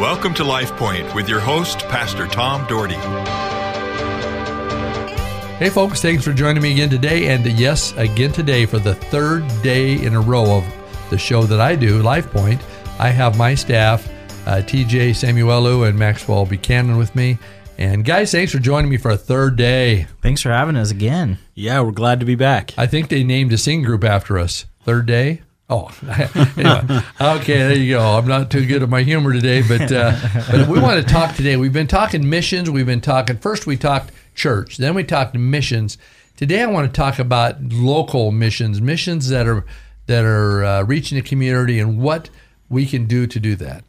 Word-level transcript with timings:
Welcome 0.00 0.32
to 0.36 0.44
Life 0.44 0.74
Point 0.78 1.14
with 1.14 1.28
your 1.28 1.40
host, 1.40 1.80
Pastor 1.80 2.26
Tom 2.26 2.66
Dougherty. 2.66 2.94
Hey, 5.58 5.68
folks, 5.68 6.00
thanks 6.00 6.24
for 6.24 6.32
joining 6.32 6.62
me 6.62 6.72
again 6.72 6.88
today. 6.88 7.28
And 7.28 7.44
yes, 7.44 7.92
again 7.98 8.32
today 8.32 8.64
for 8.64 8.78
the 8.78 8.94
third 8.94 9.46
day 9.62 10.02
in 10.02 10.14
a 10.14 10.20
row 10.22 10.56
of 10.56 10.64
the 11.10 11.18
show 11.18 11.42
that 11.42 11.60
I 11.60 11.76
do, 11.76 12.00
Life 12.00 12.30
Point. 12.30 12.62
I 12.98 13.10
have 13.10 13.36
my 13.36 13.54
staff, 13.54 14.08
uh, 14.46 14.62
TJ 14.62 15.10
Samuelu 15.10 15.86
and 15.86 15.98
Maxwell 15.98 16.46
Buchanan 16.46 16.96
with 16.96 17.14
me. 17.14 17.36
And 17.76 18.02
guys, 18.02 18.32
thanks 18.32 18.52
for 18.52 18.58
joining 18.58 18.90
me 18.90 18.96
for 18.96 19.10
a 19.10 19.18
third 19.18 19.56
day. 19.56 20.06
Thanks 20.22 20.40
for 20.40 20.50
having 20.50 20.76
us 20.76 20.90
again. 20.90 21.36
Yeah, 21.54 21.82
we're 21.82 21.90
glad 21.90 22.20
to 22.20 22.26
be 22.26 22.36
back. 22.36 22.72
I 22.78 22.86
think 22.86 23.10
they 23.10 23.22
named 23.22 23.52
a 23.52 23.58
sing 23.58 23.82
group 23.82 24.04
after 24.04 24.38
us. 24.38 24.64
Third 24.82 25.04
day. 25.04 25.42
Oh, 25.70 25.88
anyway. 26.56 27.00
okay. 27.20 27.58
There 27.58 27.76
you 27.76 27.94
go. 27.94 28.00
I'm 28.00 28.26
not 28.26 28.50
too 28.50 28.66
good 28.66 28.82
at 28.82 28.88
my 28.88 29.02
humor 29.04 29.32
today, 29.32 29.62
but 29.62 29.92
uh, 29.92 30.18
but 30.50 30.66
we 30.66 30.80
want 30.80 31.00
to 31.00 31.12
talk 31.12 31.36
today. 31.36 31.56
We've 31.56 31.72
been 31.72 31.86
talking 31.86 32.28
missions. 32.28 32.68
We've 32.68 32.84
been 32.84 33.00
talking. 33.00 33.38
First, 33.38 33.68
we 33.68 33.76
talked 33.76 34.10
church. 34.34 34.78
Then 34.78 34.94
we 34.94 35.04
talked 35.04 35.36
missions. 35.36 35.96
Today, 36.36 36.62
I 36.62 36.66
want 36.66 36.92
to 36.92 36.96
talk 36.98 37.20
about 37.20 37.62
local 37.62 38.32
missions, 38.32 38.80
missions 38.80 39.28
that 39.28 39.46
are 39.46 39.64
that 40.06 40.24
are 40.24 40.64
uh, 40.64 40.82
reaching 40.82 41.14
the 41.14 41.22
community, 41.22 41.78
and 41.78 42.00
what 42.00 42.30
we 42.68 42.84
can 42.84 43.06
do 43.06 43.28
to 43.28 43.38
do 43.38 43.54
that. 43.54 43.84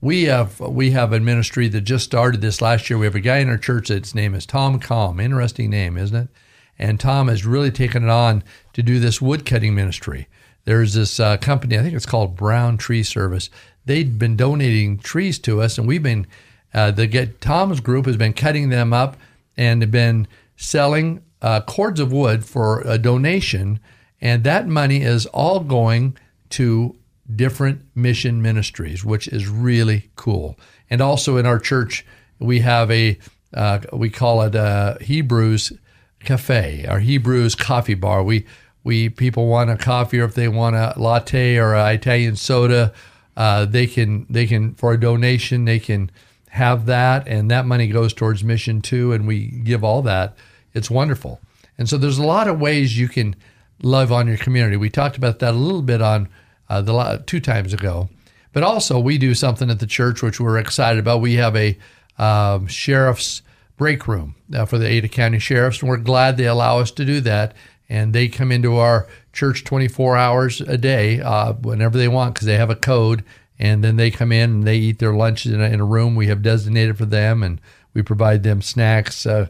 We 0.00 0.24
have 0.24 0.58
we 0.58 0.90
have 0.90 1.12
a 1.12 1.20
ministry 1.20 1.68
that 1.68 1.82
just 1.82 2.06
started 2.06 2.40
this 2.40 2.60
last 2.60 2.90
year. 2.90 2.98
We 2.98 3.06
have 3.06 3.14
a 3.14 3.20
guy 3.20 3.38
in 3.38 3.48
our 3.48 3.58
church 3.58 3.86
that's 3.86 4.16
name 4.16 4.34
is 4.34 4.46
Tom 4.46 4.80
Calm. 4.80 5.20
Interesting 5.20 5.70
name, 5.70 5.96
isn't 5.96 6.16
it? 6.16 6.28
And 6.76 6.98
Tom 6.98 7.28
has 7.28 7.46
really 7.46 7.70
taken 7.70 8.02
it 8.02 8.10
on 8.10 8.42
to 8.72 8.82
do 8.82 8.98
this 8.98 9.22
wood 9.22 9.46
cutting 9.46 9.76
ministry 9.76 10.26
there's 10.64 10.94
this 10.94 11.18
uh, 11.18 11.36
company, 11.38 11.78
I 11.78 11.82
think 11.82 11.94
it's 11.94 12.06
called 12.06 12.36
Brown 12.36 12.76
Tree 12.76 13.02
Service. 13.02 13.50
They've 13.86 14.18
been 14.18 14.36
donating 14.36 14.98
trees 14.98 15.38
to 15.40 15.62
us, 15.62 15.78
and 15.78 15.88
we've 15.88 16.02
been, 16.02 16.26
uh, 16.74 16.90
the 16.90 17.06
get 17.06 17.40
Tom's 17.40 17.80
group 17.80 18.06
has 18.06 18.16
been 18.16 18.32
cutting 18.32 18.68
them 18.68 18.92
up 18.92 19.16
and 19.56 19.90
been 19.90 20.28
selling 20.56 21.22
uh, 21.42 21.60
cords 21.62 22.00
of 22.00 22.12
wood 22.12 22.44
for 22.44 22.82
a 22.82 22.98
donation, 22.98 23.80
and 24.20 24.44
that 24.44 24.68
money 24.68 25.02
is 25.02 25.26
all 25.26 25.60
going 25.60 26.16
to 26.50 26.96
different 27.34 27.82
mission 27.94 28.42
ministries, 28.42 29.04
which 29.04 29.28
is 29.28 29.48
really 29.48 30.10
cool. 30.16 30.58
And 30.90 31.00
also 31.00 31.36
in 31.36 31.46
our 31.46 31.58
church, 31.58 32.04
we 32.38 32.60
have 32.60 32.90
a 32.90 33.18
uh, 33.52 33.80
we 33.92 34.10
call 34.10 34.42
it 34.42 34.54
a 34.54 34.98
Hebrews 35.00 35.72
Cafe, 36.20 36.86
our 36.86 37.00
Hebrews 37.00 37.54
coffee 37.54 37.94
bar. 37.94 38.22
We 38.22 38.46
we 38.82 39.08
people 39.08 39.46
want 39.46 39.70
a 39.70 39.76
coffee 39.76 40.20
or 40.20 40.24
if 40.24 40.34
they 40.34 40.48
want 40.48 40.76
a 40.76 40.94
latte 40.96 41.56
or 41.56 41.74
an 41.74 41.94
Italian 41.94 42.36
soda, 42.36 42.92
uh, 43.36 43.64
they 43.64 43.86
can 43.86 44.26
they 44.30 44.46
can 44.46 44.74
for 44.74 44.92
a 44.92 45.00
donation 45.00 45.64
they 45.64 45.78
can 45.78 46.10
have 46.50 46.86
that 46.86 47.28
and 47.28 47.50
that 47.50 47.64
money 47.64 47.86
goes 47.86 48.12
towards 48.12 48.42
mission 48.42 48.80
too 48.80 49.12
and 49.12 49.26
we 49.26 49.46
give 49.46 49.84
all 49.84 50.02
that. 50.02 50.36
It's 50.74 50.90
wonderful. 50.90 51.40
And 51.78 51.88
so 51.88 51.96
there's 51.96 52.18
a 52.18 52.26
lot 52.26 52.48
of 52.48 52.60
ways 52.60 52.98
you 52.98 53.08
can 53.08 53.36
love 53.82 54.12
on 54.12 54.26
your 54.26 54.36
community. 54.36 54.76
We 54.76 54.90
talked 54.90 55.16
about 55.16 55.38
that 55.38 55.54
a 55.54 55.56
little 55.56 55.82
bit 55.82 56.02
on 56.02 56.28
uh, 56.68 56.82
the 56.82 57.22
two 57.26 57.40
times 57.40 57.72
ago. 57.72 58.08
But 58.52 58.62
also 58.62 58.98
we 58.98 59.16
do 59.16 59.34
something 59.34 59.70
at 59.70 59.78
the 59.78 59.86
church 59.86 60.22
which 60.22 60.40
we're 60.40 60.58
excited 60.58 60.98
about. 60.98 61.20
We 61.20 61.34
have 61.34 61.56
a 61.56 61.78
um, 62.18 62.66
sheriff's 62.66 63.42
break 63.76 64.06
room 64.06 64.34
uh, 64.54 64.66
for 64.66 64.76
the 64.76 64.86
Ada 64.86 65.08
County 65.08 65.38
sheriffs, 65.38 65.80
and 65.80 65.88
we're 65.88 65.96
glad 65.96 66.36
they 66.36 66.46
allow 66.46 66.80
us 66.80 66.90
to 66.92 67.04
do 67.04 67.20
that 67.22 67.54
and 67.90 68.12
they 68.12 68.28
come 68.28 68.52
into 68.52 68.76
our 68.76 69.08
church 69.32 69.64
24 69.64 70.16
hours 70.16 70.60
a 70.60 70.78
day 70.78 71.20
uh, 71.20 71.52
whenever 71.54 71.98
they 71.98 72.06
want 72.06 72.34
because 72.34 72.46
they 72.46 72.56
have 72.56 72.70
a 72.70 72.76
code. 72.76 73.24
And 73.58 73.84
then 73.84 73.96
they 73.96 74.10
come 74.10 74.32
in 74.32 74.50
and 74.50 74.62
they 74.62 74.76
eat 74.76 75.00
their 75.00 75.12
lunch 75.12 75.44
in 75.44 75.60
a, 75.60 75.64
in 75.64 75.80
a 75.80 75.84
room. 75.84 76.14
We 76.14 76.28
have 76.28 76.40
designated 76.40 76.96
for 76.96 77.04
them 77.04 77.42
and 77.42 77.60
we 77.92 78.00
provide 78.02 78.44
them 78.44 78.62
snacks 78.62 79.26
uh, 79.26 79.48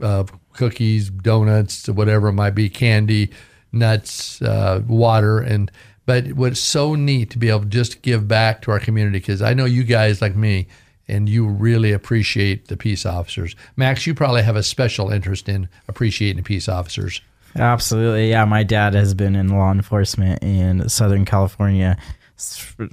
uh, 0.00 0.24
cookies 0.54 1.10
donuts 1.10 1.88
whatever 1.88 2.28
it 2.28 2.32
might 2.32 2.54
be 2.54 2.70
candy 2.70 3.30
nuts 3.72 4.40
uh, 4.40 4.80
water. 4.86 5.40
And 5.40 5.70
but 6.06 6.34
what's 6.34 6.60
so 6.60 6.94
neat 6.94 7.30
to 7.30 7.38
be 7.38 7.48
able 7.48 7.60
to 7.60 7.66
just 7.66 8.02
give 8.02 8.28
back 8.28 8.62
to 8.62 8.70
our 8.70 8.78
community 8.78 9.18
because 9.18 9.40
i 9.40 9.54
know 9.54 9.64
you 9.64 9.82
guys 9.82 10.20
like 10.20 10.36
me 10.36 10.66
and 11.08 11.28
you 11.28 11.46
really 11.46 11.92
appreciate 11.92 12.68
the 12.68 12.76
peace 12.76 13.04
officers. 13.04 13.54
Max 13.76 14.06
you 14.06 14.14
probably 14.14 14.42
have 14.42 14.56
a 14.56 14.62
special 14.62 15.10
interest 15.10 15.48
in 15.48 15.68
appreciating 15.88 16.36
the 16.36 16.42
peace 16.42 16.68
officers 16.68 17.20
Absolutely. 17.56 18.30
Yeah, 18.30 18.44
my 18.44 18.62
dad 18.62 18.94
has 18.94 19.14
been 19.14 19.36
in 19.36 19.48
law 19.48 19.70
enforcement 19.70 20.42
in 20.42 20.88
Southern 20.88 21.24
California 21.24 21.96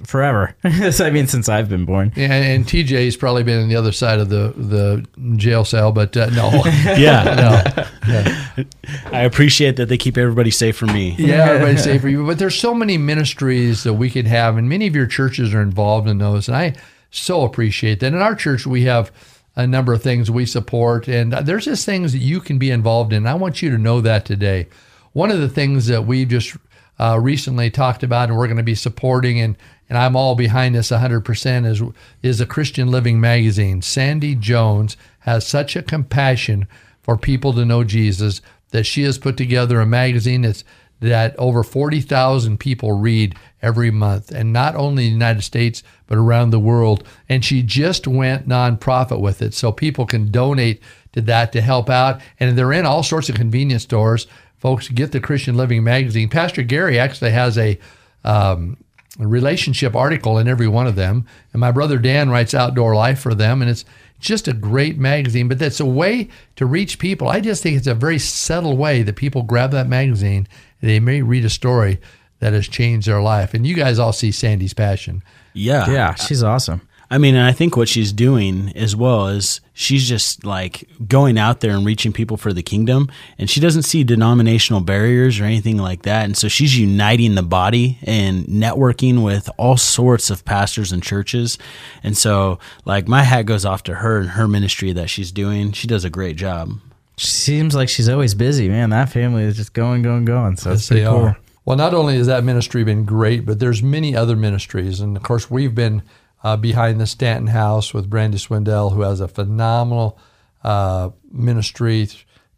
forever. 0.04 0.54
I 0.64 1.10
mean, 1.10 1.26
since 1.26 1.48
I've 1.48 1.68
been 1.68 1.84
born. 1.84 2.12
Yeah, 2.14 2.32
and 2.32 2.64
TJ's 2.64 3.16
probably 3.16 3.42
been 3.42 3.62
on 3.62 3.68
the 3.68 3.76
other 3.76 3.92
side 3.92 4.20
of 4.20 4.28
the 4.28 4.54
the 4.56 5.36
jail 5.36 5.64
cell, 5.64 5.92
but 5.92 6.16
uh, 6.16 6.30
no. 6.30 6.50
yeah, 6.96 7.24
no. 8.06 8.12
Yeah. 8.12 8.64
I 9.06 9.22
appreciate 9.22 9.76
that 9.76 9.88
they 9.88 9.98
keep 9.98 10.16
everybody 10.16 10.50
safe 10.50 10.76
for 10.76 10.86
me. 10.86 11.16
Yeah, 11.18 11.46
everybody's 11.46 11.82
safe 11.82 12.00
for 12.02 12.08
you. 12.08 12.26
But 12.26 12.38
there's 12.38 12.58
so 12.58 12.74
many 12.74 12.98
ministries 12.98 13.82
that 13.82 13.94
we 13.94 14.10
could 14.10 14.26
have, 14.26 14.56
and 14.56 14.68
many 14.68 14.86
of 14.86 14.94
your 14.94 15.06
churches 15.06 15.52
are 15.54 15.62
involved 15.62 16.08
in 16.08 16.18
those, 16.18 16.48
and 16.48 16.56
I 16.56 16.74
so 17.10 17.42
appreciate 17.44 18.00
that. 18.00 18.12
In 18.12 18.22
our 18.22 18.34
church, 18.34 18.66
we 18.66 18.82
have 18.84 19.10
a 19.54 19.66
number 19.66 19.92
of 19.92 20.02
things 20.02 20.30
we 20.30 20.46
support, 20.46 21.08
and 21.08 21.32
there's 21.32 21.66
just 21.66 21.84
things 21.84 22.12
that 22.12 22.18
you 22.18 22.40
can 22.40 22.58
be 22.58 22.70
involved 22.70 23.12
in. 23.12 23.26
I 23.26 23.34
want 23.34 23.62
you 23.62 23.70
to 23.70 23.78
know 23.78 24.00
that 24.00 24.24
today. 24.24 24.68
One 25.12 25.30
of 25.30 25.40
the 25.40 25.48
things 25.48 25.86
that 25.88 26.06
we've 26.06 26.28
just 26.28 26.56
uh, 26.98 27.18
recently 27.20 27.70
talked 27.70 28.02
about, 28.02 28.28
and 28.28 28.38
we're 28.38 28.46
going 28.46 28.56
to 28.56 28.62
be 28.62 28.74
supporting, 28.74 29.40
and 29.40 29.56
and 29.88 29.98
I'm 29.98 30.16
all 30.16 30.34
behind 30.34 30.74
this 30.74 30.90
100%, 30.90 31.66
is 31.66 31.82
is 32.22 32.40
a 32.40 32.46
Christian 32.46 32.90
Living 32.90 33.20
magazine. 33.20 33.82
Sandy 33.82 34.34
Jones 34.34 34.96
has 35.20 35.46
such 35.46 35.76
a 35.76 35.82
compassion 35.82 36.66
for 37.02 37.18
people 37.18 37.52
to 37.52 37.64
know 37.64 37.84
Jesus 37.84 38.40
that 38.70 38.84
she 38.84 39.02
has 39.02 39.18
put 39.18 39.36
together 39.36 39.80
a 39.80 39.86
magazine 39.86 40.42
that's 40.42 40.64
that 41.02 41.36
over 41.36 41.62
40,000 41.62 42.58
people 42.58 42.92
read 42.92 43.34
every 43.60 43.90
month, 43.90 44.30
and 44.30 44.52
not 44.52 44.74
only 44.74 45.04
in 45.04 45.10
the 45.10 45.14
United 45.14 45.42
States, 45.42 45.82
but 46.06 46.16
around 46.16 46.50
the 46.50 46.60
world. 46.60 47.04
And 47.28 47.44
she 47.44 47.62
just 47.62 48.06
went 48.06 48.48
nonprofit 48.48 49.20
with 49.20 49.42
it. 49.42 49.54
So 49.54 49.72
people 49.72 50.06
can 50.06 50.30
donate 50.30 50.82
to 51.12 51.20
that 51.22 51.52
to 51.52 51.60
help 51.60 51.90
out. 51.90 52.20
And 52.40 52.56
they're 52.56 52.72
in 52.72 52.86
all 52.86 53.02
sorts 53.02 53.28
of 53.28 53.34
convenience 53.34 53.82
stores. 53.82 54.26
Folks, 54.58 54.88
get 54.88 55.12
the 55.12 55.20
Christian 55.20 55.56
Living 55.56 55.84
magazine. 55.84 56.28
Pastor 56.28 56.62
Gary 56.62 56.98
actually 56.98 57.32
has 57.32 57.58
a, 57.58 57.78
um, 58.24 58.76
a 59.18 59.26
relationship 59.26 59.96
article 59.96 60.38
in 60.38 60.48
every 60.48 60.68
one 60.68 60.86
of 60.86 60.96
them. 60.96 61.26
And 61.52 61.60
my 61.60 61.72
brother 61.72 61.98
Dan 61.98 62.30
writes 62.30 62.54
Outdoor 62.54 62.94
Life 62.94 63.20
for 63.20 63.34
them. 63.34 63.60
And 63.60 63.70
it's 63.70 63.84
just 64.22 64.48
a 64.48 64.52
great 64.52 64.98
magazine, 64.98 65.48
but 65.48 65.58
that's 65.58 65.80
a 65.80 65.86
way 65.86 66.28
to 66.56 66.64
reach 66.64 66.98
people. 66.98 67.28
I 67.28 67.40
just 67.40 67.62
think 67.62 67.76
it's 67.76 67.86
a 67.86 67.94
very 67.94 68.18
subtle 68.18 68.76
way 68.76 69.02
that 69.02 69.16
people 69.16 69.42
grab 69.42 69.72
that 69.72 69.88
magazine 69.88 70.48
they 70.80 70.98
may 71.00 71.22
read 71.22 71.44
a 71.44 71.50
story 71.50 72.00
that 72.40 72.52
has 72.52 72.66
changed 72.66 73.06
their 73.06 73.22
life. 73.22 73.54
And 73.54 73.66
you 73.66 73.74
guys 73.74 73.98
all 73.98 74.12
see 74.12 74.32
Sandy's 74.32 74.74
passion. 74.74 75.22
Yeah. 75.54 75.88
Yeah, 75.88 76.14
she's 76.14 76.42
awesome. 76.42 76.86
I 77.12 77.18
mean, 77.18 77.34
and 77.34 77.46
I 77.46 77.52
think 77.52 77.76
what 77.76 77.90
she's 77.90 78.10
doing 78.10 78.72
as 78.74 78.96
well 78.96 79.28
is 79.28 79.60
she's 79.74 80.08
just 80.08 80.46
like 80.46 80.88
going 81.06 81.36
out 81.36 81.60
there 81.60 81.72
and 81.72 81.84
reaching 81.84 82.10
people 82.10 82.38
for 82.38 82.54
the 82.54 82.62
kingdom. 82.62 83.10
And 83.36 83.50
she 83.50 83.60
doesn't 83.60 83.82
see 83.82 84.02
denominational 84.02 84.80
barriers 84.80 85.38
or 85.38 85.44
anything 85.44 85.76
like 85.76 86.04
that. 86.04 86.24
And 86.24 86.38
so 86.38 86.48
she's 86.48 86.78
uniting 86.78 87.34
the 87.34 87.42
body 87.42 87.98
and 88.04 88.46
networking 88.46 89.22
with 89.22 89.50
all 89.58 89.76
sorts 89.76 90.30
of 90.30 90.46
pastors 90.46 90.90
and 90.90 91.02
churches. 91.02 91.58
And 92.02 92.16
so, 92.16 92.58
like, 92.86 93.08
my 93.08 93.24
hat 93.24 93.44
goes 93.44 93.66
off 93.66 93.82
to 93.82 93.96
her 93.96 94.18
and 94.18 94.30
her 94.30 94.48
ministry 94.48 94.94
that 94.94 95.10
she's 95.10 95.32
doing. 95.32 95.72
She 95.72 95.86
does 95.86 96.06
a 96.06 96.10
great 96.10 96.36
job. 96.36 96.80
She 97.18 97.26
seems 97.26 97.74
like 97.74 97.90
she's 97.90 98.08
always 98.08 98.34
busy, 98.34 98.70
man. 98.70 98.88
That 98.88 99.10
family 99.10 99.42
is 99.42 99.58
just 99.58 99.74
going, 99.74 100.00
going, 100.00 100.24
going. 100.24 100.56
So 100.56 100.72
it's 100.72 100.88
pretty 100.88 101.04
cool. 101.04 101.26
Are. 101.26 101.38
Well, 101.66 101.76
not 101.76 101.92
only 101.92 102.16
has 102.16 102.26
that 102.28 102.42
ministry 102.42 102.84
been 102.84 103.04
great, 103.04 103.44
but 103.44 103.58
there's 103.58 103.82
many 103.82 104.16
other 104.16 104.34
ministries, 104.34 104.98
and 105.00 105.14
of 105.14 105.22
course 105.22 105.50
we've 105.50 105.74
been 105.74 106.02
uh, 106.42 106.56
behind 106.56 107.00
the 107.00 107.06
Stanton 107.06 107.48
House 107.48 107.94
with 107.94 108.10
Brandi 108.10 108.34
Swindell, 108.34 108.92
who 108.92 109.02
has 109.02 109.20
a 109.20 109.28
phenomenal 109.28 110.18
uh, 110.64 111.10
ministry, 111.30 112.08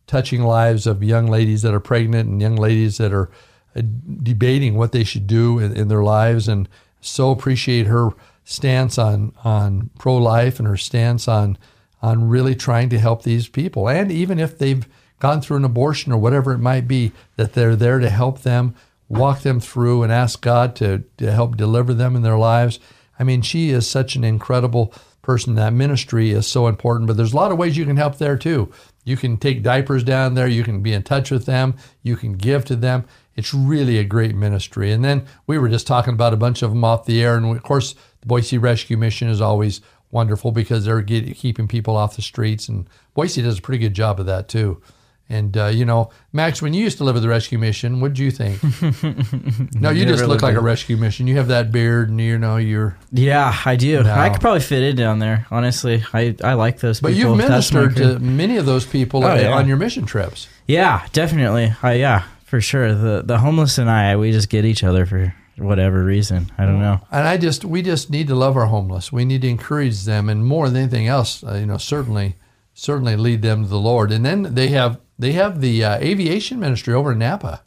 touching 0.06 0.42
lives 0.42 0.86
of 0.86 1.02
young 1.02 1.26
ladies 1.26 1.62
that 1.62 1.74
are 1.74 1.80
pregnant 1.80 2.28
and 2.28 2.40
young 2.40 2.56
ladies 2.56 2.98
that 2.98 3.12
are 3.12 3.30
uh, 3.76 3.82
debating 4.22 4.74
what 4.76 4.92
they 4.92 5.04
should 5.04 5.26
do 5.26 5.58
in, 5.58 5.76
in 5.76 5.88
their 5.88 6.02
lives, 6.02 6.48
and 6.48 6.68
so 7.00 7.30
appreciate 7.30 7.86
her 7.86 8.10
stance 8.44 8.98
on 8.98 9.32
on 9.42 9.90
pro 9.98 10.16
life 10.16 10.58
and 10.58 10.68
her 10.68 10.76
stance 10.76 11.26
on 11.26 11.56
on 12.02 12.28
really 12.28 12.54
trying 12.54 12.90
to 12.90 12.98
help 12.98 13.22
these 13.22 13.48
people. 13.48 13.88
And 13.88 14.12
even 14.12 14.38
if 14.38 14.58
they've 14.58 14.86
gone 15.18 15.40
through 15.40 15.56
an 15.56 15.64
abortion 15.64 16.12
or 16.12 16.18
whatever 16.18 16.52
it 16.52 16.58
might 16.58 16.86
be, 16.86 17.12
that 17.36 17.54
they're 17.54 17.76
there 17.76 17.98
to 17.98 18.10
help 18.10 18.42
them, 18.42 18.74
walk 19.08 19.40
them 19.40 19.58
through, 19.58 20.02
and 20.02 20.12
ask 20.12 20.42
God 20.42 20.76
to, 20.76 21.04
to 21.16 21.32
help 21.32 21.56
deliver 21.56 21.94
them 21.94 22.14
in 22.14 22.20
their 22.20 22.36
lives. 22.36 22.78
I 23.18 23.24
mean, 23.24 23.42
she 23.42 23.70
is 23.70 23.88
such 23.88 24.16
an 24.16 24.24
incredible 24.24 24.92
person. 25.22 25.54
That 25.54 25.72
ministry 25.72 26.30
is 26.30 26.46
so 26.46 26.66
important, 26.66 27.06
but 27.06 27.16
there's 27.16 27.32
a 27.32 27.36
lot 27.36 27.50
of 27.50 27.58
ways 27.58 27.76
you 27.76 27.86
can 27.86 27.96
help 27.96 28.18
there 28.18 28.36
too. 28.36 28.72
You 29.04 29.16
can 29.16 29.36
take 29.36 29.62
diapers 29.62 30.02
down 30.02 30.34
there, 30.34 30.46
you 30.46 30.64
can 30.64 30.82
be 30.82 30.92
in 30.92 31.02
touch 31.02 31.30
with 31.30 31.46
them, 31.46 31.74
you 32.02 32.16
can 32.16 32.34
give 32.34 32.64
to 32.66 32.76
them. 32.76 33.04
it's 33.36 33.52
really 33.52 33.98
a 33.98 34.04
great 34.04 34.34
ministry. 34.34 34.92
And 34.92 35.04
then 35.04 35.26
we 35.46 35.58
were 35.58 35.68
just 35.68 35.86
talking 35.86 36.14
about 36.14 36.32
a 36.32 36.38
bunch 36.38 36.62
of 36.62 36.70
them 36.70 36.84
off 36.84 37.04
the 37.04 37.22
air, 37.22 37.36
and 37.36 37.56
of 37.56 37.62
course, 37.62 37.94
the 38.20 38.26
Boise 38.26 38.58
Rescue 38.58 38.96
Mission 38.96 39.28
is 39.28 39.40
always 39.40 39.80
wonderful 40.10 40.52
because 40.52 40.84
they're 40.84 41.02
keeping 41.02 41.66
people 41.66 41.96
off 41.96 42.16
the 42.16 42.22
streets, 42.22 42.68
and 42.68 42.88
Boise 43.14 43.42
does 43.42 43.58
a 43.58 43.62
pretty 43.62 43.80
good 43.80 43.94
job 43.94 44.20
of 44.20 44.26
that 44.26 44.48
too. 44.48 44.80
And 45.28 45.56
uh, 45.56 45.66
you 45.66 45.84
know, 45.86 46.10
Max, 46.32 46.60
when 46.60 46.74
you 46.74 46.82
used 46.84 46.98
to 46.98 47.04
live 47.04 47.16
at 47.16 47.22
the 47.22 47.28
rescue 47.28 47.58
mission, 47.58 48.00
what 48.00 48.08
did 48.12 48.18
you 48.18 48.30
think? 48.30 48.62
no, 49.80 49.90
you 49.90 50.04
just 50.04 50.24
look 50.26 50.42
like 50.42 50.54
a 50.54 50.60
rescue 50.60 50.96
mission. 50.96 51.26
You 51.26 51.36
have 51.36 51.48
that 51.48 51.72
beard, 51.72 52.10
and 52.10 52.20
you 52.20 52.38
know 52.38 52.56
you're. 52.58 52.96
Yeah, 53.10 53.56
I 53.64 53.76
do. 53.76 54.02
No. 54.02 54.12
I 54.12 54.28
could 54.28 54.40
probably 54.40 54.60
fit 54.60 54.82
in 54.82 54.96
down 54.96 55.18
there. 55.20 55.46
Honestly, 55.50 56.04
I, 56.12 56.36
I 56.44 56.54
like 56.54 56.80
those 56.80 57.00
But 57.00 57.12
people. 57.14 57.30
you've 57.30 57.38
ministered 57.38 57.96
to 57.96 58.18
many 58.18 58.58
of 58.58 58.66
those 58.66 58.84
people 58.86 59.24
Oh, 59.24 59.34
yeah. 59.34 59.52
on 59.54 59.66
your 59.66 59.76
mission 59.78 60.04
trips. 60.04 60.48
Yeah, 60.66 61.06
definitely. 61.12 61.72
I 61.82 61.94
yeah, 61.94 62.24
for 62.44 62.60
sure. 62.60 62.94
The 62.94 63.22
the 63.24 63.38
homeless 63.38 63.78
and 63.78 63.88
I, 63.90 64.16
we 64.16 64.30
just 64.30 64.48
get 64.50 64.64
each 64.66 64.84
other 64.84 65.06
for 65.06 65.34
whatever 65.56 66.04
reason. 66.04 66.52
I 66.58 66.64
don't 66.66 66.80
know. 66.80 67.00
And 67.10 67.26
I 67.26 67.36
just, 67.38 67.64
we 67.64 67.80
just 67.80 68.10
need 68.10 68.26
to 68.28 68.34
love 68.34 68.56
our 68.56 68.66
homeless. 68.66 69.12
We 69.12 69.24
need 69.24 69.42
to 69.42 69.48
encourage 69.48 70.04
them, 70.04 70.28
and 70.28 70.44
more 70.44 70.68
than 70.68 70.82
anything 70.82 71.06
else, 71.06 71.42
uh, 71.44 71.54
you 71.54 71.66
know, 71.66 71.78
certainly, 71.78 72.34
certainly 72.74 73.16
lead 73.16 73.40
them 73.42 73.62
to 73.62 73.68
the 73.68 73.78
Lord. 73.78 74.10
And 74.12 74.26
then 74.26 74.54
they 74.54 74.68
have, 74.68 74.98
they 75.18 75.32
have 75.32 75.60
the 75.60 75.84
uh, 75.84 75.98
aviation 75.98 76.58
ministry 76.58 76.94
over 76.94 77.12
in 77.12 77.18
Nampa. 77.18 77.60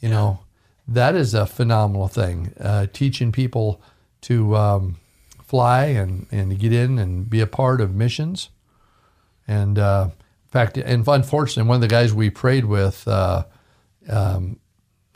You 0.00 0.08
know, 0.08 0.40
that 0.88 1.14
is 1.14 1.34
a 1.34 1.46
phenomenal 1.46 2.08
thing. 2.08 2.52
Uh, 2.58 2.86
teaching 2.92 3.32
people 3.32 3.82
to 4.22 4.56
um, 4.56 4.96
fly 5.44 5.86
and 5.86 6.26
and 6.30 6.50
to 6.50 6.56
get 6.56 6.72
in 6.72 6.98
and 6.98 7.28
be 7.28 7.40
a 7.40 7.46
part 7.46 7.80
of 7.80 7.94
missions. 7.94 8.50
And 9.46 9.78
uh, 9.78 10.08
in 10.10 10.50
fact, 10.50 10.76
and 10.76 11.06
unfortunately, 11.06 11.68
one 11.68 11.76
of 11.76 11.82
the 11.82 11.88
guys 11.88 12.12
we 12.14 12.30
prayed 12.30 12.64
with. 12.64 13.06
Uh, 13.06 13.44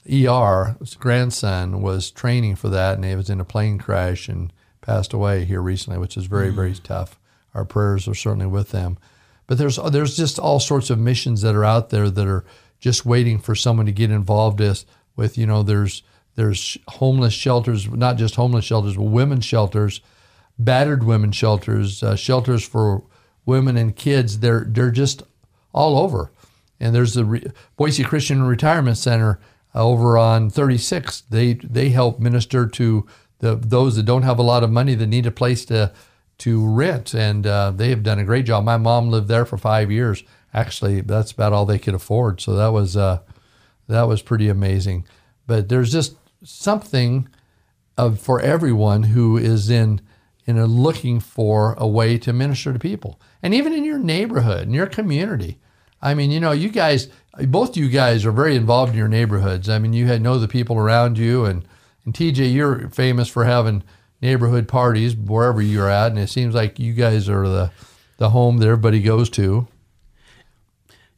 ER, 0.06 0.76
his 0.80 0.94
grandson 0.96 1.80
was 1.80 2.10
training 2.10 2.56
for 2.56 2.68
that, 2.68 2.96
and 2.96 3.04
he 3.04 3.16
was 3.16 3.30
in 3.30 3.40
a 3.40 3.44
plane 3.44 3.78
crash 3.78 4.28
and 4.28 4.52
passed 4.82 5.14
away 5.14 5.44
here 5.44 5.62
recently, 5.62 5.98
which 5.98 6.16
is 6.16 6.26
very, 6.26 6.50
very 6.50 6.74
tough. 6.74 7.18
Our 7.54 7.64
prayers 7.64 8.06
are 8.06 8.14
certainly 8.14 8.46
with 8.46 8.70
them. 8.70 8.98
But 9.46 9.58
there's 9.58 9.76
there's 9.90 10.16
just 10.16 10.38
all 10.38 10.60
sorts 10.60 10.90
of 10.90 10.98
missions 10.98 11.42
that 11.42 11.54
are 11.54 11.64
out 11.64 11.90
there 11.90 12.10
that 12.10 12.26
are 12.26 12.44
just 12.80 13.04
waiting 13.06 13.38
for 13.38 13.54
someone 13.54 13.86
to 13.86 13.92
get 13.92 14.10
involved 14.10 14.60
with. 14.60 14.84
With 15.16 15.38
you 15.38 15.46
know, 15.46 15.62
there's 15.62 16.02
there's 16.36 16.76
homeless 16.88 17.34
shelters, 17.34 17.88
not 17.88 18.16
just 18.16 18.34
homeless 18.34 18.64
shelters, 18.64 18.96
but 18.96 19.02
women's 19.02 19.44
shelters, 19.44 20.00
battered 20.58 21.04
women's 21.04 21.36
shelters, 21.36 22.02
uh, 22.02 22.16
shelters 22.16 22.66
for 22.66 23.04
women 23.46 23.76
and 23.76 23.94
kids. 23.94 24.40
They're 24.40 24.64
they're 24.68 24.90
just 24.90 25.22
all 25.72 25.98
over. 25.98 26.30
And 26.80 26.94
there's 26.94 27.14
the 27.14 27.24
Re- 27.24 27.46
Boise 27.76 28.04
Christian 28.04 28.42
Retirement 28.42 28.98
Center 28.98 29.38
uh, 29.74 29.84
over 29.84 30.18
on 30.18 30.50
36. 30.50 31.22
They 31.30 31.54
they 31.54 31.90
help 31.90 32.18
minister 32.18 32.66
to 32.66 33.06
the 33.38 33.56
those 33.56 33.96
that 33.96 34.04
don't 34.04 34.22
have 34.22 34.38
a 34.38 34.42
lot 34.42 34.64
of 34.64 34.70
money 34.70 34.94
that 34.94 35.06
need 35.06 35.26
a 35.26 35.30
place 35.30 35.64
to 35.66 35.92
to 36.38 36.66
rent, 36.66 37.14
and 37.14 37.46
uh, 37.46 37.70
they 37.70 37.90
have 37.90 38.02
done 38.02 38.18
a 38.18 38.24
great 38.24 38.46
job. 38.46 38.64
My 38.64 38.76
mom 38.76 39.08
lived 39.08 39.28
there 39.28 39.44
for 39.44 39.56
five 39.56 39.90
years. 39.90 40.22
Actually, 40.52 41.00
that's 41.00 41.32
about 41.32 41.52
all 41.52 41.66
they 41.66 41.78
could 41.78 41.94
afford. 41.94 42.40
So 42.40 42.54
that 42.54 42.68
was 42.68 42.96
uh, 42.96 43.20
that 43.88 44.04
was 44.04 44.22
pretty 44.22 44.48
amazing. 44.48 45.06
But 45.46 45.68
there's 45.68 45.92
just 45.92 46.16
something 46.42 47.28
of 47.96 48.20
for 48.20 48.40
everyone 48.40 49.04
who 49.04 49.36
is 49.36 49.70
in 49.70 50.00
in 50.46 50.62
looking 50.62 51.20
for 51.20 51.74
a 51.78 51.86
way 51.86 52.18
to 52.18 52.32
minister 52.32 52.72
to 52.72 52.78
people, 52.78 53.20
and 53.42 53.54
even 53.54 53.72
in 53.72 53.84
your 53.84 53.98
neighborhood, 53.98 54.66
in 54.66 54.74
your 54.74 54.86
community. 54.86 55.58
I 56.02 56.12
mean, 56.12 56.30
you 56.30 56.38
know, 56.38 56.52
you 56.52 56.68
guys, 56.68 57.08
both 57.48 57.78
you 57.78 57.88
guys 57.88 58.26
are 58.26 58.32
very 58.32 58.56
involved 58.56 58.92
in 58.92 58.98
your 58.98 59.08
neighborhoods. 59.08 59.70
I 59.70 59.78
mean, 59.78 59.94
you 59.94 60.06
had 60.06 60.20
know 60.20 60.38
the 60.38 60.46
people 60.48 60.76
around 60.76 61.16
you, 61.16 61.46
and 61.46 61.66
and 62.04 62.12
TJ, 62.12 62.52
you're 62.52 62.90
famous 62.90 63.28
for 63.28 63.44
having 63.44 63.82
neighborhood 64.22 64.68
parties 64.68 65.14
wherever 65.14 65.60
you're 65.60 65.88
at, 65.88 66.10
and 66.10 66.18
it 66.18 66.30
seems 66.30 66.54
like 66.54 66.78
you 66.78 66.92
guys 66.92 67.28
are 67.28 67.48
the 67.48 67.70
the 68.16 68.30
home 68.30 68.58
that 68.58 68.66
everybody 68.66 69.00
goes 69.00 69.28
to. 69.30 69.66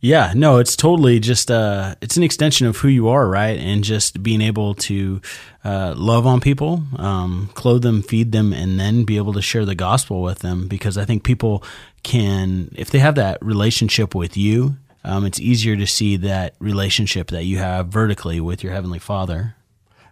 Yeah, 0.00 0.34
no, 0.36 0.58
it's 0.58 0.76
totally 0.76 1.18
just 1.20 1.50
uh, 1.50 1.94
it's 2.00 2.16
an 2.16 2.22
extension 2.22 2.66
of 2.66 2.76
who 2.76 2.88
you 2.88 3.08
are, 3.08 3.26
right? 3.28 3.58
And 3.58 3.82
just 3.82 4.22
being 4.22 4.42
able 4.42 4.74
to 4.74 5.20
uh, 5.64 5.94
love 5.96 6.26
on 6.26 6.40
people, 6.40 6.82
um, 6.96 7.50
clothe 7.54 7.82
them, 7.82 8.02
feed 8.02 8.30
them, 8.30 8.52
and 8.52 8.78
then 8.78 9.04
be 9.04 9.16
able 9.16 9.32
to 9.32 9.42
share 9.42 9.64
the 9.64 9.74
gospel 9.74 10.22
with 10.22 10.40
them. 10.40 10.68
Because 10.68 10.98
I 10.98 11.06
think 11.06 11.24
people 11.24 11.64
can, 12.02 12.72
if 12.76 12.90
they 12.90 12.98
have 12.98 13.14
that 13.14 13.38
relationship 13.44 14.14
with 14.14 14.36
you, 14.36 14.76
um, 15.02 15.24
it's 15.24 15.40
easier 15.40 15.76
to 15.76 15.86
see 15.86 16.16
that 16.18 16.54
relationship 16.58 17.28
that 17.28 17.44
you 17.44 17.58
have 17.58 17.88
vertically 17.88 18.38
with 18.38 18.62
your 18.62 18.72
heavenly 18.72 18.98
Father. 18.98 19.56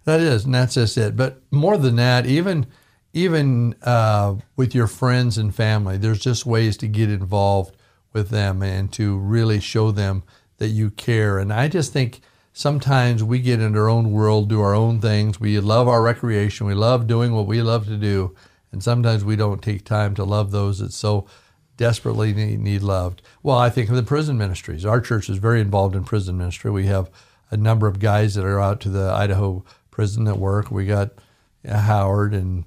That 0.04 0.20
is, 0.20 0.44
and 0.44 0.54
that's 0.54 0.74
just 0.74 0.98
it. 0.98 1.16
But 1.16 1.40
more 1.50 1.76
than 1.76 1.96
that, 1.96 2.26
even 2.26 2.66
even 3.12 3.76
uh, 3.82 4.34
with 4.56 4.74
your 4.74 4.88
friends 4.88 5.38
and 5.38 5.54
family, 5.54 5.96
there's 5.96 6.18
just 6.18 6.44
ways 6.44 6.76
to 6.78 6.88
get 6.88 7.10
involved 7.10 7.76
with 8.12 8.28
them 8.28 8.60
and 8.62 8.92
to 8.92 9.16
really 9.16 9.60
show 9.60 9.92
them 9.92 10.24
that 10.58 10.68
you 10.68 10.90
care. 10.90 11.38
And 11.38 11.52
I 11.52 11.68
just 11.68 11.92
think 11.92 12.20
sometimes 12.52 13.22
we 13.22 13.38
get 13.38 13.60
in 13.60 13.76
our 13.76 13.88
own 13.88 14.10
world, 14.10 14.48
do 14.48 14.60
our 14.60 14.74
own 14.74 15.00
things. 15.00 15.38
We 15.40 15.58
love 15.60 15.88
our 15.88 16.02
recreation. 16.02 16.66
We 16.66 16.74
love 16.74 17.06
doing 17.06 17.32
what 17.32 17.46
we 17.46 17.62
love 17.62 17.86
to 17.86 17.96
do, 17.96 18.34
and 18.72 18.82
sometimes 18.82 19.24
we 19.24 19.36
don't 19.36 19.62
take 19.62 19.84
time 19.84 20.14
to 20.16 20.24
love 20.24 20.50
those 20.50 20.80
that 20.80 20.92
so 20.92 21.26
desperately 21.76 22.32
need, 22.32 22.60
need 22.60 22.82
loved. 22.82 23.22
Well, 23.42 23.58
I 23.58 23.70
think 23.70 23.90
of 23.90 23.96
the 23.96 24.02
prison 24.02 24.38
ministries. 24.38 24.84
Our 24.84 25.00
church 25.00 25.28
is 25.28 25.38
very 25.38 25.60
involved 25.60 25.96
in 25.96 26.04
prison 26.04 26.38
ministry. 26.38 26.70
We 26.70 26.86
have 26.86 27.10
a 27.50 27.56
number 27.56 27.86
of 27.86 27.98
guys 27.98 28.34
that 28.34 28.44
are 28.44 28.60
out 28.60 28.80
to 28.80 28.88
the 28.88 29.10
Idaho 29.10 29.64
prison 29.94 30.26
at 30.26 30.38
work. 30.38 30.70
We 30.70 30.86
got 30.86 31.10
uh, 31.66 31.78
Howard 31.78 32.34
and 32.34 32.64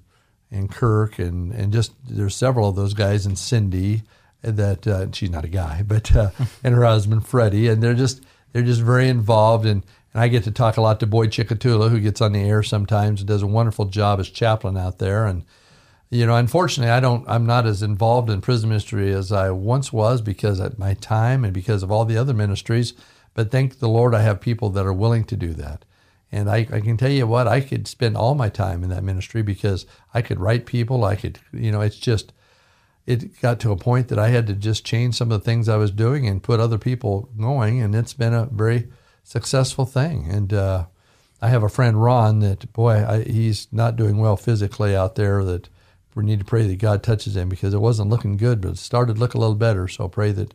and 0.49 0.71
Kirk 0.71 1.19
and 1.19 1.51
and 1.51 1.73
just 1.73 1.91
there's 2.07 2.35
several 2.35 2.69
of 2.69 2.75
those 2.75 2.93
guys 2.93 3.25
and 3.25 3.37
Cindy 3.37 4.03
that 4.41 4.87
uh, 4.87 5.11
she's 5.11 5.29
not 5.29 5.43
a 5.43 5.49
guy, 5.49 5.83
but 5.85 6.15
uh, 6.15 6.31
and 6.63 6.73
her 6.73 6.85
husband 6.85 7.27
Freddie, 7.27 7.67
and 7.67 7.83
they're 7.83 7.93
just 7.93 8.23
they're 8.53 8.63
just 8.63 8.81
very 8.81 9.09
involved 9.09 9.65
and. 9.65 9.83
And 10.13 10.23
I 10.23 10.29
get 10.29 10.45
to 10.45 10.51
talk 10.51 10.77
a 10.77 10.81
lot 10.81 10.99
to 11.01 11.05
Boyd 11.05 11.29
Chikatula, 11.29 11.91
who 11.91 11.99
gets 11.99 12.21
on 12.21 12.31
the 12.31 12.39
air 12.39 12.63
sometimes 12.63 13.19
and 13.19 13.27
does 13.27 13.43
a 13.43 13.45
wonderful 13.47 13.85
job 13.85 14.19
as 14.19 14.29
chaplain 14.29 14.75
out 14.75 14.97
there. 14.97 15.27
And 15.27 15.43
you 16.09 16.25
know, 16.25 16.35
unfortunately, 16.35 16.91
I 16.91 17.01
don't. 17.01 17.27
I'm 17.27 17.45
not 17.45 17.67
as 17.67 17.83
involved 17.83 18.29
in 18.29 18.41
prison 18.41 18.69
ministry 18.69 19.13
as 19.13 19.31
I 19.31 19.51
once 19.51 19.91
was 19.91 20.21
because 20.21 20.59
of 20.59 20.79
my 20.79 20.93
time 20.95 21.43
and 21.43 21.53
because 21.53 21.83
of 21.83 21.91
all 21.91 22.05
the 22.05 22.17
other 22.17 22.33
ministries. 22.33 22.93
But 23.33 23.51
thank 23.51 23.79
the 23.79 23.89
Lord, 23.89 24.15
I 24.15 24.21
have 24.21 24.39
people 24.41 24.69
that 24.71 24.85
are 24.85 24.93
willing 24.93 25.25
to 25.25 25.35
do 25.35 25.53
that. 25.55 25.83
And 26.31 26.49
I, 26.49 26.67
I 26.71 26.81
can 26.81 26.97
tell 26.97 27.11
you 27.11 27.25
what, 27.25 27.47
I 27.47 27.61
could 27.61 27.87
spend 27.87 28.17
all 28.17 28.35
my 28.35 28.49
time 28.49 28.83
in 28.83 28.89
that 28.89 29.03
ministry 29.03 29.41
because 29.41 29.85
I 30.13 30.21
could 30.21 30.39
write 30.39 30.65
people. 30.65 31.05
I 31.05 31.15
could, 31.15 31.39
you 31.53 31.71
know, 31.71 31.81
it's 31.81 31.97
just, 31.97 32.33
it 33.05 33.39
got 33.41 33.59
to 33.61 33.71
a 33.71 33.77
point 33.77 34.09
that 34.09 34.19
I 34.19 34.27
had 34.29 34.47
to 34.47 34.53
just 34.53 34.85
change 34.85 35.15
some 35.15 35.31
of 35.31 35.39
the 35.39 35.45
things 35.45 35.69
I 35.69 35.77
was 35.77 35.91
doing 35.91 36.27
and 36.27 36.43
put 36.43 36.59
other 36.59 36.77
people 36.77 37.29
going. 37.39 37.81
And 37.81 37.95
it's 37.95 38.13
been 38.13 38.33
a 38.33 38.45
very 38.47 38.89
successful 39.23 39.85
thing. 39.85 40.27
And 40.29 40.53
uh, 40.53 40.87
I 41.41 41.47
have 41.47 41.63
a 41.63 41.69
friend, 41.69 42.01
Ron, 42.01 42.39
that, 42.39 42.73
boy, 42.73 43.05
I, 43.05 43.23
he's 43.23 43.67
not 43.71 43.95
doing 43.95 44.17
well 44.17 44.35
physically 44.35 44.95
out 44.95 45.15
there. 45.15 45.43
That 45.45 45.69
we 46.13 46.25
need 46.25 46.39
to 46.39 46.45
pray 46.45 46.67
that 46.67 46.79
God 46.79 47.03
touches 47.03 47.37
him 47.37 47.47
because 47.47 47.73
it 47.73 47.81
wasn't 47.81 48.09
looking 48.09 48.35
good, 48.35 48.59
but 48.59 48.71
it 48.71 48.77
started 48.79 49.13
to 49.13 49.19
look 49.19 49.33
a 49.33 49.37
little 49.37 49.55
better. 49.55 49.87
So 49.87 50.09
pray 50.09 50.31
that 50.33 50.53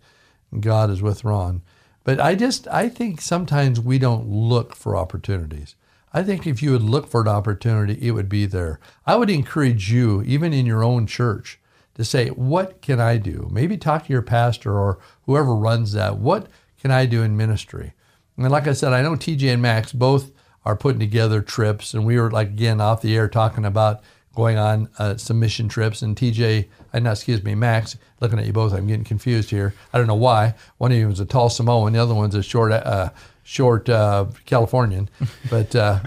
God 0.60 0.90
is 0.90 1.00
with 1.00 1.24
Ron. 1.24 1.62
But 2.04 2.20
I 2.20 2.34
just 2.34 2.66
I 2.68 2.88
think 2.88 3.20
sometimes 3.20 3.80
we 3.80 3.98
don't 3.98 4.28
look 4.28 4.74
for 4.74 4.96
opportunities. 4.96 5.76
I 6.12 6.22
think 6.22 6.46
if 6.46 6.62
you 6.62 6.72
would 6.72 6.82
look 6.82 7.08
for 7.08 7.22
an 7.22 7.28
opportunity, 7.28 7.98
it 8.00 8.10
would 8.10 8.28
be 8.28 8.44
there. 8.44 8.78
I 9.06 9.16
would 9.16 9.30
encourage 9.30 9.90
you, 9.90 10.22
even 10.22 10.52
in 10.52 10.66
your 10.66 10.84
own 10.84 11.06
church, 11.06 11.58
to 11.94 12.04
say, 12.04 12.28
What 12.28 12.82
can 12.82 13.00
I 13.00 13.16
do? 13.16 13.48
Maybe 13.50 13.76
talk 13.76 14.06
to 14.06 14.12
your 14.12 14.22
pastor 14.22 14.78
or 14.78 14.98
whoever 15.24 15.54
runs 15.54 15.92
that. 15.92 16.18
What 16.18 16.48
can 16.80 16.90
I 16.90 17.06
do 17.06 17.22
in 17.22 17.36
ministry? 17.36 17.94
And 18.36 18.50
like 18.50 18.66
I 18.66 18.72
said, 18.72 18.92
I 18.92 19.02
know 19.02 19.12
TJ 19.12 19.52
and 19.52 19.62
Max 19.62 19.92
both 19.92 20.32
are 20.64 20.76
putting 20.76 21.00
together 21.00 21.40
trips, 21.42 21.94
and 21.94 22.04
we 22.04 22.18
were 22.18 22.30
like 22.30 22.48
again 22.48 22.80
off 22.80 23.02
the 23.02 23.16
air 23.16 23.28
talking 23.28 23.64
about 23.64 24.02
going 24.34 24.56
on 24.58 24.88
uh, 24.98 25.16
some 25.16 25.38
mission 25.40 25.68
trips. 25.68 26.02
And 26.02 26.16
TJ, 26.16 26.68
uh, 26.94 27.10
excuse 27.10 27.42
me, 27.42 27.54
Max, 27.54 27.96
looking 28.20 28.38
at 28.38 28.46
you 28.46 28.52
both, 28.52 28.72
I'm 28.72 28.86
getting 28.86 29.04
confused 29.04 29.50
here. 29.50 29.74
I 29.92 29.98
don't 29.98 30.06
know 30.06 30.14
why. 30.14 30.54
One 30.78 30.92
of 30.92 30.98
you 30.98 31.08
is 31.10 31.20
a 31.20 31.24
tall 31.24 31.50
Samoan, 31.50 31.92
the 31.92 32.02
other 32.02 32.14
one's 32.14 32.34
a 32.34 32.42
short, 32.42 32.72
uh, 32.72 33.10
short 33.42 33.88
uh, 33.88 34.26
Californian, 34.46 35.08
but 35.50 35.74
uh, 35.76 36.00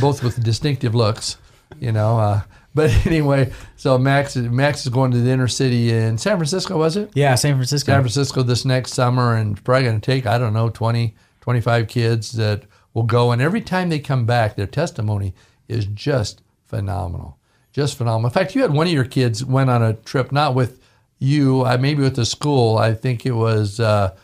both 0.00 0.22
with 0.22 0.42
distinctive 0.42 0.94
looks, 0.94 1.36
you 1.80 1.92
know. 1.92 2.18
Uh, 2.18 2.42
but 2.74 2.90
anyway, 3.06 3.52
so 3.76 3.96
Max, 3.96 4.36
Max 4.36 4.84
is 4.84 4.92
going 4.92 5.10
to 5.12 5.18
the 5.18 5.30
inner 5.30 5.48
city 5.48 5.92
in 5.92 6.18
San 6.18 6.36
Francisco, 6.36 6.76
was 6.76 6.96
it? 6.96 7.10
Yeah, 7.14 7.34
San 7.36 7.54
Francisco. 7.54 7.92
San 7.92 8.02
Francisco 8.02 8.42
this 8.42 8.64
next 8.64 8.92
summer 8.92 9.34
and 9.34 9.62
probably 9.64 9.84
going 9.84 10.00
to 10.00 10.04
take, 10.04 10.26
I 10.26 10.38
don't 10.38 10.52
know, 10.52 10.68
20, 10.68 11.14
25 11.40 11.88
kids 11.88 12.32
that 12.32 12.64
will 12.92 13.04
go. 13.04 13.32
And 13.32 13.40
every 13.40 13.60
time 13.60 13.88
they 13.88 13.98
come 14.00 14.26
back, 14.26 14.56
their 14.56 14.66
testimony 14.66 15.34
is 15.68 15.86
just 15.86 16.42
phenomenal. 16.66 17.38
Just 17.74 17.98
phenomenal. 17.98 18.28
In 18.28 18.32
fact, 18.32 18.54
you 18.54 18.62
had 18.62 18.72
one 18.72 18.86
of 18.86 18.92
your 18.92 19.04
kids 19.04 19.44
went 19.44 19.68
on 19.68 19.82
a 19.82 19.94
trip, 19.94 20.30
not 20.30 20.54
with 20.54 20.80
you, 21.18 21.62
uh, 21.62 21.76
maybe 21.78 22.02
with 22.02 22.14
the 22.16 22.24
school. 22.24 22.78
I 22.78 22.94
think 22.94 23.26
it 23.26 23.32
was 23.32 23.80
uh, 23.80 24.14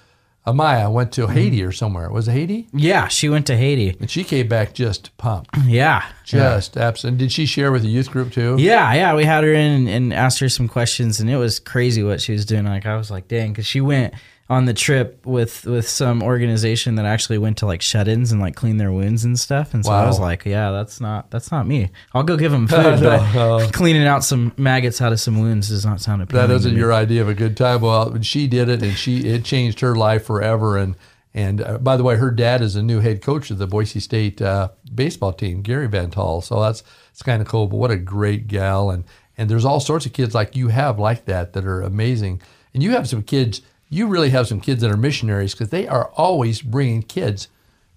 Amaya 0.46 0.90
went 0.90 1.10
to 1.12 1.26
Haiti 1.26 1.62
or 1.62 1.72
somewhere. 1.72 2.10
Was 2.10 2.28
it 2.28 2.32
Haiti? 2.32 2.68
Yeah, 2.72 3.08
she 3.08 3.28
went 3.28 3.46
to 3.48 3.56
Haiti. 3.56 3.96
And 4.00 4.08
she 4.08 4.22
came 4.22 4.46
back 4.46 4.72
just 4.72 5.16
pumped. 5.18 5.50
Yeah. 5.66 6.04
Just 6.24 6.76
absolutely. 6.76 7.18
Did 7.18 7.32
she 7.32 7.44
share 7.44 7.72
with 7.72 7.82
the 7.82 7.88
youth 7.88 8.10
group 8.10 8.32
too? 8.32 8.54
Yeah, 8.58 8.94
yeah. 8.94 9.14
We 9.16 9.24
had 9.24 9.42
her 9.42 9.52
in 9.52 9.72
and, 9.72 9.88
and 9.88 10.12
asked 10.14 10.38
her 10.38 10.48
some 10.48 10.68
questions, 10.68 11.18
and 11.18 11.28
it 11.28 11.36
was 11.36 11.58
crazy 11.58 12.04
what 12.04 12.20
she 12.20 12.32
was 12.32 12.44
doing. 12.44 12.66
Like 12.66 12.86
I 12.86 12.96
was 12.96 13.10
like, 13.10 13.26
dang, 13.26 13.50
because 13.50 13.66
she 13.66 13.80
went 13.80 14.14
on 14.50 14.64
the 14.64 14.74
trip 14.74 15.24
with 15.24 15.64
with 15.64 15.88
some 15.88 16.24
organization 16.24 16.96
that 16.96 17.06
actually 17.06 17.38
went 17.38 17.56
to 17.58 17.66
like 17.66 17.80
shut-ins 17.80 18.32
and 18.32 18.40
like 18.40 18.56
clean 18.56 18.78
their 18.78 18.90
wounds 18.90 19.24
and 19.24 19.38
stuff. 19.38 19.72
And 19.72 19.84
so 19.84 19.92
I 19.92 20.04
was 20.04 20.18
like, 20.18 20.44
yeah, 20.44 20.72
that's 20.72 21.00
not 21.00 21.30
that's 21.30 21.52
not 21.52 21.68
me. 21.68 21.88
I'll 22.12 22.24
go 22.24 22.36
give 22.36 22.50
them 22.50 22.66
food, 22.68 23.00
but 23.00 23.72
cleaning 23.72 24.08
out 24.08 24.24
some 24.24 24.52
maggots 24.56 25.00
out 25.00 25.12
of 25.12 25.20
some 25.20 25.38
wounds 25.38 25.68
does 25.68 25.86
not 25.86 26.00
sound 26.00 26.20
appealing. 26.20 26.48
that 26.48 26.54
isn't 26.54 26.76
your 26.76 26.92
idea 26.92 27.22
of 27.22 27.28
a 27.28 27.34
good 27.34 27.56
time. 27.56 27.80
Well, 27.80 28.20
she 28.22 28.48
did 28.48 28.68
it, 28.68 28.82
and 28.82 28.94
she 28.94 29.20
it 29.20 29.44
changed 29.44 29.78
her 29.80 29.94
life 29.94 30.24
forever. 30.24 30.76
And 30.76 30.96
and 31.32 31.62
uh, 31.62 31.78
by 31.78 31.96
the 31.96 32.02
way, 32.02 32.16
her 32.16 32.32
dad 32.32 32.60
is 32.60 32.74
a 32.74 32.82
new 32.82 32.98
head 32.98 33.22
coach 33.22 33.52
of 33.52 33.58
the 33.58 33.68
Boise 33.68 34.00
State 34.00 34.42
uh, 34.42 34.70
baseball 34.92 35.32
team, 35.32 35.62
Gary 35.62 35.86
Van 35.86 36.10
Tassel. 36.10 36.42
So 36.42 36.60
that's 36.60 36.82
it's 37.12 37.22
kind 37.22 37.40
of 37.40 37.46
cool. 37.46 37.68
But 37.68 37.76
what 37.76 37.92
a 37.92 37.96
great 37.96 38.48
gal! 38.48 38.90
And 38.90 39.04
and 39.38 39.48
there's 39.48 39.64
all 39.64 39.78
sorts 39.78 40.06
of 40.06 40.12
kids 40.12 40.34
like 40.34 40.56
you 40.56 40.68
have 40.68 40.98
like 40.98 41.26
that 41.26 41.52
that 41.52 41.64
are 41.64 41.82
amazing. 41.82 42.42
And 42.74 42.82
you 42.82 42.90
have 42.90 43.08
some 43.08 43.22
kids. 43.22 43.62
You 43.90 44.06
really 44.06 44.30
have 44.30 44.46
some 44.46 44.60
kids 44.60 44.80
that 44.80 44.90
are 44.90 44.96
missionaries 44.96 45.52
because 45.52 45.68
they 45.70 45.86
are 45.88 46.10
always 46.16 46.62
bringing 46.62 47.02
kids 47.02 47.48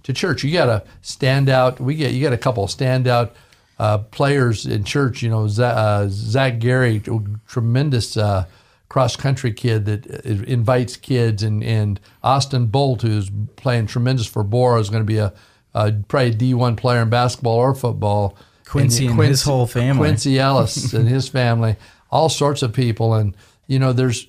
to 0.04 0.12
church. 0.12 0.44
You 0.44 0.52
got 0.52 0.68
a 0.68 0.84
standout. 1.02 1.80
We 1.80 1.96
get 1.96 2.12
you 2.14 2.22
got 2.22 2.34
a 2.34 2.38
couple 2.38 2.64
of 2.64 2.72
standout 2.72 3.32
uh, 3.78 4.00
players 4.00 4.66
in 4.66 4.84
church. 4.84 5.22
You 5.22 5.30
know, 5.30 5.48
Zach, 5.48 5.78
uh, 5.78 6.08
Zach 6.10 6.60
Gary, 6.60 7.02
tremendous 7.48 8.18
uh, 8.18 8.46
cross 8.90 9.16
country 9.16 9.54
kid 9.54 9.86
that 9.86 10.26
uh, 10.26 10.44
invites 10.46 10.98
kids, 10.98 11.44
and 11.44 11.64
and 11.64 12.00
Austin 12.24 12.66
Bolt, 12.66 13.04
who's 13.04 13.32
playing 13.56 13.86
tremendous 13.86 14.26
for 14.26 14.44
Borah, 14.44 14.80
is 14.80 14.90
going 14.90 15.04
to 15.04 15.08
be 15.08 15.18
a, 15.20 15.32
a 15.76 15.94
probably 16.08 16.30
a 16.30 16.34
D 16.34 16.54
one 16.54 16.76
player 16.76 17.02
in 17.02 17.10
basketball 17.10 17.58
or 17.58 17.76
football. 17.76 18.36
Quincy 18.66 19.06
and 19.06 19.20
his 19.20 19.44
whole 19.44 19.68
family. 19.68 20.00
Quincy 20.08 20.40
Ellis 20.40 20.94
and 20.94 21.08
his 21.08 21.30
family, 21.30 21.76
all 22.10 22.30
sorts 22.30 22.64
of 22.64 22.74
people, 22.74 23.14
and 23.14 23.38
you 23.68 23.80
know, 23.80 23.94
there's 23.94 24.28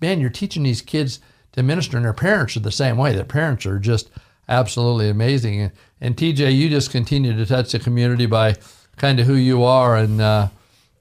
man, 0.00 0.20
you're 0.20 0.30
teaching 0.30 0.62
these 0.62 0.82
kids 0.82 1.20
to 1.52 1.62
minister, 1.62 1.96
and 1.96 2.04
their 2.06 2.12
parents 2.12 2.56
are 2.56 2.60
the 2.60 2.72
same 2.72 2.96
way. 2.96 3.14
Their 3.14 3.24
parents 3.24 3.66
are 3.66 3.78
just 3.78 4.10
absolutely 4.48 5.08
amazing. 5.08 5.60
And, 5.60 5.72
and 6.00 6.16
TJ, 6.16 6.56
you 6.56 6.68
just 6.68 6.90
continue 6.90 7.36
to 7.36 7.46
touch 7.46 7.72
the 7.72 7.78
community 7.78 8.26
by 8.26 8.56
kind 8.96 9.20
of 9.20 9.26
who 9.26 9.34
you 9.34 9.62
are, 9.62 9.96
and 9.96 10.20
uh, 10.20 10.48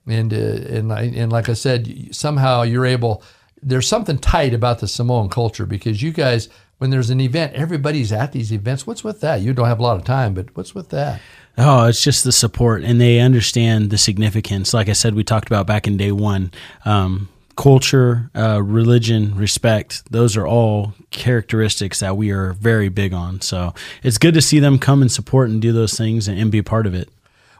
and 0.08 0.34
uh, 0.34 0.38
and 0.38 0.92
I- 0.94 1.12
and 1.16 1.32
like 1.32 1.50
I 1.50 1.54
said, 1.54 2.10
somehow 2.16 2.64
you're 2.64 2.86
able. 2.86 3.24
There's 3.64 3.88
something 3.88 4.18
tight 4.18 4.54
about 4.56 4.80
the 4.80 4.88
Samoan 4.88 5.30
culture 5.30 5.68
because 5.68 6.02
you 6.02 6.12
guys, 6.12 6.50
when 6.80 6.90
there's 6.90 7.12
an 7.12 7.22
event, 7.22 7.54
everybody's 7.54 8.12
at 8.12 8.32
these 8.32 8.52
events. 8.52 8.88
What's 8.88 9.04
with 9.04 9.22
that? 9.22 9.42
You 9.42 9.54
don't 9.54 9.68
have 9.68 9.80
a 9.80 9.84
lot 9.84 9.98
of 9.98 10.04
time, 10.04 10.34
but 10.34 10.56
what's 10.58 10.74
with 10.74 10.90
that? 10.90 11.22
Oh, 11.60 11.86
it's 11.86 12.04
just 12.04 12.24
the 12.24 12.32
support, 12.32 12.84
and 12.84 13.00
they 13.00 13.20
understand 13.20 13.90
the 13.92 13.98
significance. 14.00 14.74
Like 14.74 14.90
I 14.90 14.94
said, 14.94 15.14
we 15.14 15.24
talked 15.24 15.48
about 15.48 15.68
back 15.68 15.86
in 15.86 15.96
day 15.98 16.12
one. 16.12 16.52
Um, 16.86 17.30
culture, 17.62 18.32
uh, 18.34 18.60
religion, 18.64 19.36
respect, 19.36 20.12
those 20.12 20.36
are 20.36 20.48
all 20.48 20.96
characteristics 21.12 22.00
that 22.00 22.18
we 22.18 22.32
are 22.32 22.54
very 22.54 22.90
big 22.90 23.14
on. 23.14 23.40
So 23.42 23.76
it's 24.02 24.18
good 24.18 24.34
to 24.34 24.42
see 24.42 24.58
them 24.60 24.80
come 24.80 25.04
and 25.04 25.12
support 25.12 25.52
and 25.52 25.62
do 25.62 25.72
those 25.72 25.96
things 25.96 26.28
and, 26.28 26.40
and 26.40 26.52
be 26.52 26.58
a 26.58 26.64
part 26.64 26.88
of 26.88 26.96
it. 26.96 27.10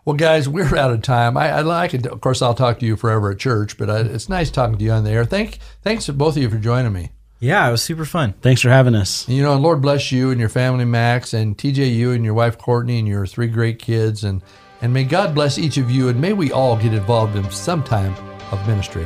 Well, 0.04 0.16
guys, 0.16 0.50
we're 0.50 0.76
out 0.76 0.90
of 0.90 1.04
time. 1.04 1.38
I, 1.38 1.52
I 1.52 1.62
like 1.62 1.94
it. 1.94 2.08
Of 2.08 2.20
course, 2.20 2.42
I'll 2.42 2.56
talk 2.56 2.80
to 2.80 2.86
you 2.88 2.96
forever 2.96 3.30
at 3.30 3.38
church, 3.38 3.78
but 3.78 3.92
I, 3.92 4.00
it's 4.00 4.28
nice 4.28 4.50
talking 4.50 4.80
to 4.80 4.84
you 4.84 4.92
on 4.92 5.04
the 5.04 5.12
air. 5.12 5.24
Thank, 5.24 5.60
thanks 5.84 6.08
to 6.08 6.14
both 6.14 6.36
of 6.36 6.42
you 6.42 6.50
for 6.50 6.58
joining 6.58 6.94
me. 6.94 7.12
Yeah, 7.40 7.68
it 7.68 7.72
was 7.72 7.84
super 7.84 8.06
fun. 8.06 8.34
Thanks 8.42 8.62
for 8.62 8.70
having 8.70 8.96
us. 8.96 9.28
And, 9.28 9.38
you 9.38 9.44
know, 9.44 9.56
Lord 9.56 9.84
bless 9.84 10.12
you 10.12 10.32
and 10.32 10.40
your 10.40 10.50
family, 10.50 10.86
Max, 10.86 11.36
and 11.36 11.56
TJ, 11.56 11.94
you 11.94 12.12
and 12.12 12.26
your 12.26 12.34
wife 12.34 12.58
Courtney, 12.58 12.98
and 12.98 13.08
your 13.08 13.28
three 13.28 13.48
great 13.48 13.78
kids, 13.78 14.24
and 14.24 14.42
and 14.82 14.92
may 14.92 15.04
God 15.04 15.36
bless 15.36 15.60
each 15.60 15.78
of 15.78 15.92
you, 15.92 16.10
and 16.10 16.20
may 16.20 16.34
we 16.34 16.52
all 16.52 16.76
get 16.76 16.92
involved 16.92 17.36
in 17.36 17.48
some 17.52 17.84
time 17.84 18.16
of 18.52 18.68
ministry. 18.68 19.06